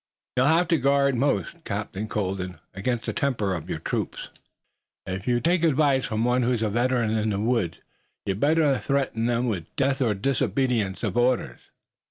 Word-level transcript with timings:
You'll 0.35 0.47
have 0.47 0.67
to 0.69 0.79
guard 0.79 1.13
most, 1.13 1.63
Captain 1.63 2.07
Colden, 2.07 2.57
against 2.73 3.05
the 3.05 3.13
temper 3.13 3.53
of 3.53 3.69
your 3.69 3.77
troop. 3.77 4.15
If 5.05 5.27
you'll 5.27 5.41
take 5.41 5.63
advice 5.63 6.05
from 6.05 6.25
one 6.25 6.41
who's 6.41 6.63
a 6.63 6.71
veteran 6.71 7.11
in 7.11 7.29
the 7.29 7.39
woods, 7.39 7.77
you'd 8.25 8.39
better 8.39 8.79
threaten 8.79 9.27
them 9.27 9.45
with 9.47 9.67
death 9.75 9.99
for 9.99 10.15
disobedience 10.15 11.03
of 11.03 11.17
orders." 11.17 11.59